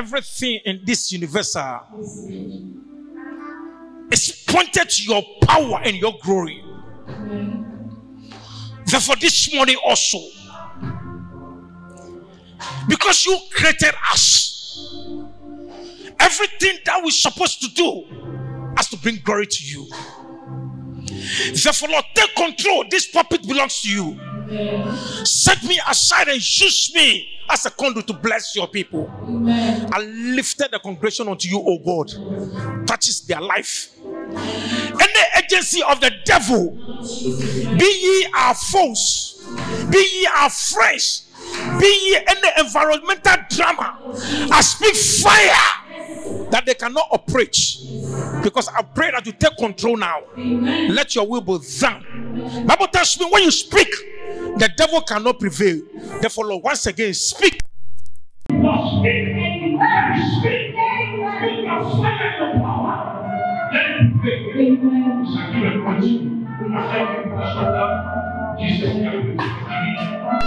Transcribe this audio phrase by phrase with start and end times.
[0.00, 1.78] Everything in this universal
[4.10, 6.64] is pointed to your power and your glory.
[8.86, 10.18] Therefore, this morning also,
[12.88, 14.96] because you created us,
[16.18, 19.86] everything that we're supposed to do has to bring glory to you.
[21.52, 22.86] Therefore, Lord, take control.
[22.90, 24.18] This puppet belongs to you.
[25.26, 29.10] Set me aside and use me as a conduit to bless your people.
[29.92, 32.86] I lifted the congregation unto you, O God.
[32.86, 33.96] Touches their life.
[34.34, 36.70] Any agency of the devil,
[37.78, 39.44] be ye our foes,
[39.90, 41.28] be ye our friends,
[41.78, 43.98] be ye any environmental drama.
[44.52, 47.76] I speak fire that they cannot operate.
[48.42, 50.22] Because I pray that you take control now.
[50.88, 52.64] Let your will be done.
[52.66, 53.88] Bible tells me when you speak,
[54.60, 55.80] the devil cannot prevail.
[56.20, 57.60] Therefore, Lord, once again, speak.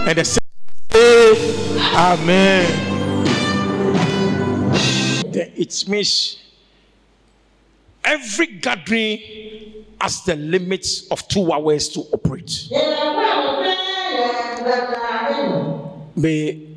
[0.06, 0.40] And the
[1.96, 2.66] Amen.
[5.32, 6.38] Then it means
[8.04, 9.18] every gathering
[10.00, 12.68] has the limits of two hours to operate.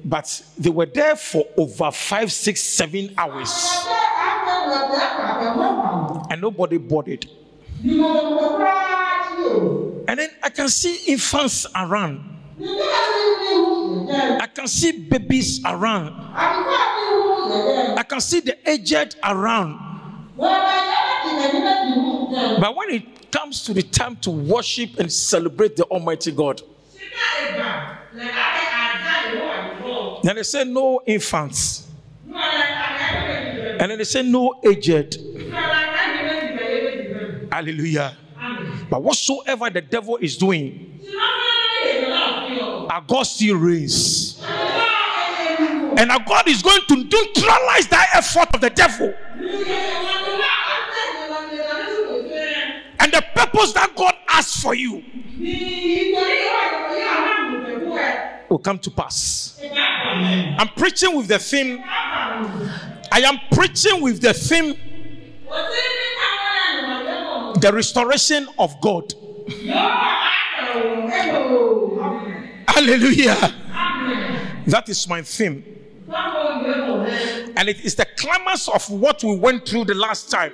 [0.04, 3.54] But they were there for over five, six, seven hours,
[6.30, 7.30] and nobody boarded.
[10.10, 12.24] And then I can see infants around.
[12.60, 16.14] I can see babies around.
[16.34, 19.78] I can see the aged around.
[22.60, 26.62] But when it comes to the time to worship and celebrate the Almighty God,
[30.24, 31.88] then they say no infants.
[33.80, 35.18] And then they say no aged.
[37.52, 38.18] Hallelujah.
[38.90, 41.02] But whatsoever the devil is doing,
[42.90, 44.42] our God still reigns.
[45.97, 49.14] And our God is going to neutralize that effort of the devil.
[53.00, 55.03] And the purpose that God has for you
[58.50, 59.59] will come to pass.
[59.62, 61.81] I'm preaching with the theme.
[61.84, 64.75] I am preaching with the theme
[67.59, 69.13] the restoration of God.
[72.68, 73.53] Hallelujah.
[74.68, 75.64] That is my theme.
[77.58, 80.53] And it is the climax of what we went through the last time.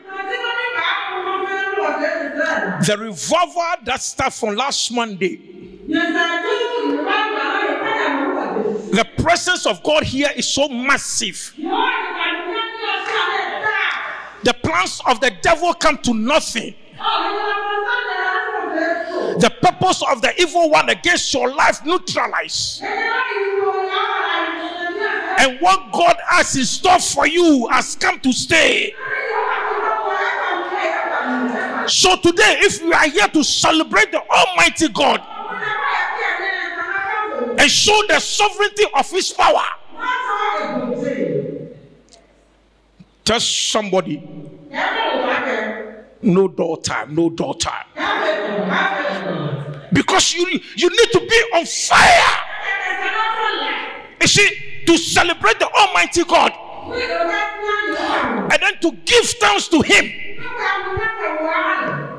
[2.86, 5.50] The revival that started from last Monday.
[8.94, 11.54] The presence of God here is so massive.
[14.44, 16.76] The plans of the devil come to nothing.
[19.40, 22.84] The purpose of the evil one against your life neutralized.
[25.40, 28.94] And what God has in store for you has come to stay.
[31.88, 35.22] So today, if we are here to celebrate the Almighty God
[37.60, 39.64] and show the sovereignty of His power,
[43.24, 44.22] tell somebody,
[46.22, 47.86] no time, no time.
[49.94, 52.40] Because you, you need to be on fire.
[54.22, 56.52] You see, to celebrate the Almighty God
[58.52, 60.12] and then to give thanks to Him.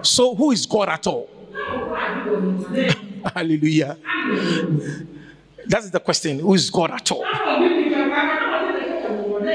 [0.03, 1.29] So, who is God at all?
[3.35, 3.97] Hallelujah.
[5.67, 6.39] That's the question.
[6.39, 7.25] Who is God at all?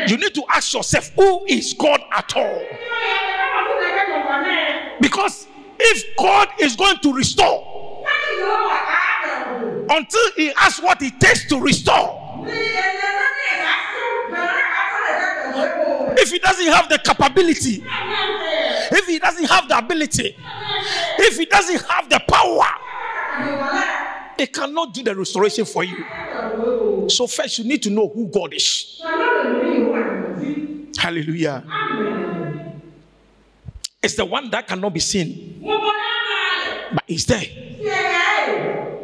[0.08, 2.62] You need to ask yourself, who is God at all?
[5.02, 5.48] Because
[5.80, 8.06] if God is going to restore,
[9.90, 12.46] until He asks what it takes to restore,
[16.18, 17.84] if He doesn't have the capability,
[18.92, 20.36] if He doesn't have the ability,
[21.20, 22.66] if He doesn't have the power,
[24.40, 25.98] He cannot do the restoration for you.
[27.10, 29.02] So, first, you need to know who God is.
[30.98, 31.64] Hallelujah.
[34.02, 37.44] It's the one that cannot be seen, but it's there.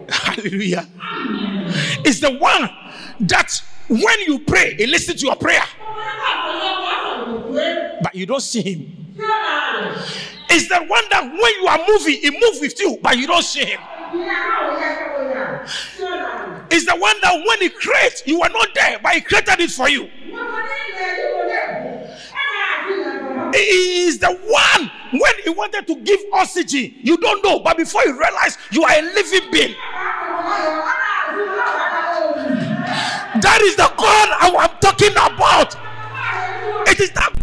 [0.09, 0.87] Hallelujah.
[2.05, 2.69] It's the one
[3.19, 5.65] that when you pray, he listens to your prayer,
[8.01, 9.15] but you don't see him.
[10.49, 13.43] It's the one that when you are moving, he moves with you, but you don't
[13.43, 13.81] see him.
[16.71, 19.71] It's the one that when He creates, you were not there, but He created it
[19.71, 20.09] for you.
[23.53, 26.94] He is the one when He wanted to give oxygen.
[27.01, 29.75] You don't know, but before you realize, you are a living being.
[33.41, 35.75] That is the God I am talking about.
[36.88, 37.33] It is that.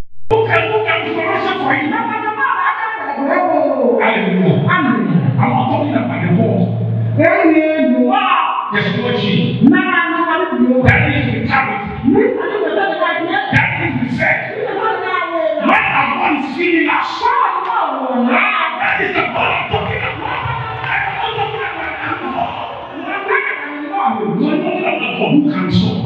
[25.31, 25.99] Who can restore.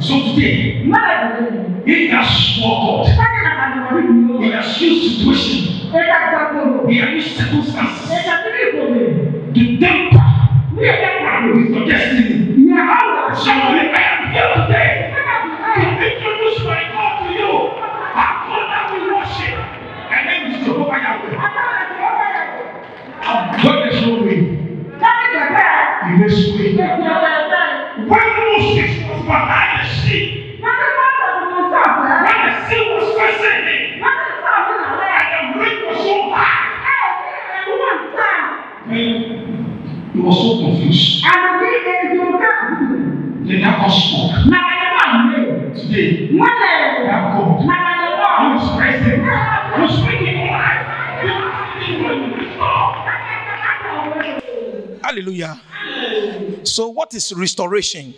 [0.00, 0.14] So?
[0.34, 0.84] Today,
[1.86, 5.62] if you are small God, he has used situation,
[6.88, 8.08] he has used circumstances
[9.54, 10.24] to temper
[10.74, 12.36] with your destiny.
[13.34, 14.96] Somebody, I am here today
[15.76, 17.52] to introduce my God to you.
[18.16, 19.56] Our God that we worship.
[20.12, 21.32] And then it's Jehovah Yahweh.
[23.62, 24.38] God is no way.
[26.06, 26.68] He makes way.
[27.96, 35.78] When Moses was behind the sea, when the sea was facing him, and the wind
[35.86, 36.64] was so high,
[38.96, 41.22] he was so confused.
[43.46, 44.32] Then that God spoke.
[45.76, 47.62] Today, that God
[48.36, 49.22] who is present,
[49.74, 50.86] who is making life,
[55.02, 55.60] Hallelujah.
[56.64, 58.14] So, what is restoration?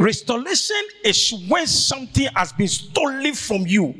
[0.00, 3.94] Restoration is when something has been stolen from you.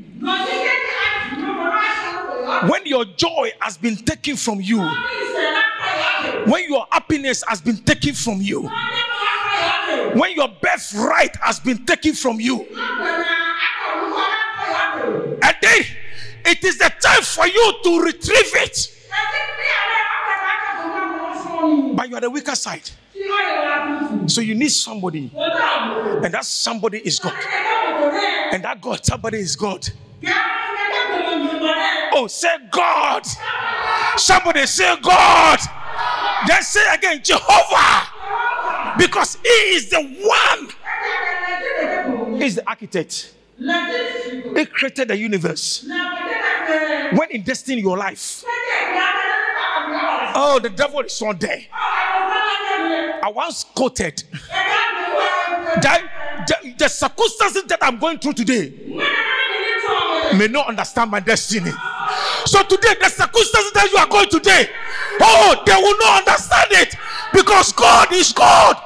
[2.65, 4.79] When your joy has been taken from you.
[6.47, 8.63] When your happiness has been taken from you.
[10.15, 12.67] When your birthright has been taken from you.
[15.43, 15.85] And then
[16.47, 18.93] it is the time for you to retrieve it.
[21.97, 22.91] But you are the weaker side.
[24.29, 25.31] So you need somebody.
[25.35, 27.35] And that somebody is God.
[28.53, 29.89] And that God, somebody is God.
[32.27, 33.27] Say God.
[34.17, 35.59] Somebody say God.
[36.49, 38.09] Then say again Jehovah.
[38.99, 40.69] Because He is the one.
[42.39, 43.35] He is the architect.
[43.59, 45.87] He created the universe.
[47.13, 48.43] When investing in your life,
[50.35, 51.61] oh, the devil is not there.
[51.73, 54.23] I once quoted
[55.83, 58.73] that the, the circumstances that I'm going through today
[60.37, 61.71] may not understand my destiny.
[62.47, 64.71] So today, the circumstances that you are going today,
[65.21, 66.95] oh, they will not understand it
[67.33, 68.77] because God is God.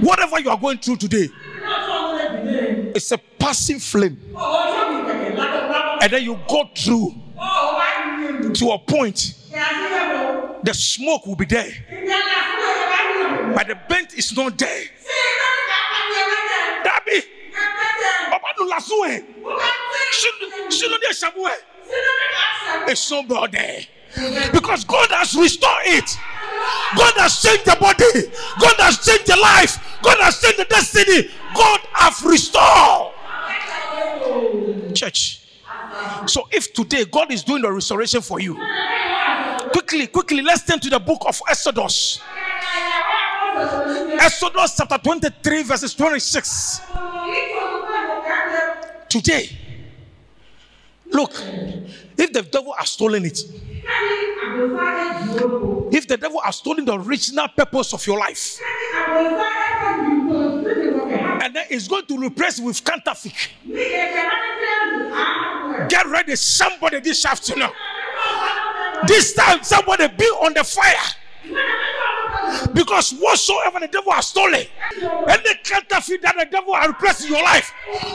[0.00, 1.28] Whatever you are going through today,
[2.94, 4.18] it's a passing flame,
[6.00, 7.14] and then you go through
[8.54, 9.34] to a point.
[10.64, 11.70] The smoke will be there,
[13.54, 14.84] but the bent is not there.
[16.84, 17.22] Dabi,
[18.70, 19.20] lasso eh.
[20.70, 21.46] Shino de shabu
[22.88, 23.50] It's not.
[24.52, 26.18] Because God has restored it.
[26.96, 28.04] God has changed the body.
[28.60, 29.78] God has changed the life.
[30.02, 31.30] God has changed the destiny.
[31.54, 33.12] God has restored.
[34.94, 35.40] Church.
[36.26, 38.54] So if today God is doing the restoration for you,
[39.72, 42.20] quickly, quickly, let's turn to the book of Exodus.
[44.20, 46.80] Exodus chapter 23, verses 26.
[49.08, 49.58] Today,
[51.12, 51.32] look,
[52.16, 53.38] if the devil has stolen it,
[55.92, 58.60] if the devil has stolen the original purpose of your life,
[61.42, 63.50] and then it's going to replace it with counterfeit.
[65.88, 67.70] Get ready, somebody this afternoon.
[69.06, 71.14] This time, somebody be on the fire.
[72.72, 74.64] Because whatsoever the devil has stolen,
[75.28, 77.72] any counterfeit that the devil has replaced in your life,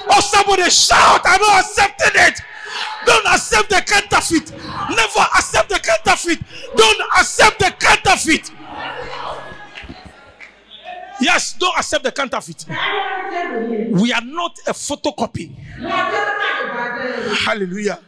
[0.08, 2.40] or somebody shout, I'm not accepting it.
[3.06, 4.52] Don't accept the counterfeit.
[4.52, 6.40] Never accept the counterfeit.
[6.76, 8.52] Don't accept the counterfeit.
[11.20, 12.66] Yes, don't accept the counterfeit.
[13.92, 15.56] We are not a photocopy.
[17.46, 18.00] Hallelujah.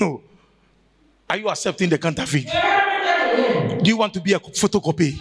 [0.00, 0.22] No.
[1.28, 2.46] Are you accepting the counterfeit?
[3.82, 5.18] Do you want to be a photocopy?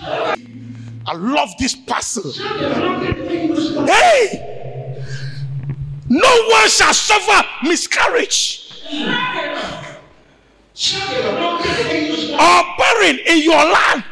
[1.06, 2.32] I love this parcel.
[3.86, 4.53] Hey!
[6.16, 8.70] No one shall suffer miscarriage
[12.40, 14.04] or barren in your land.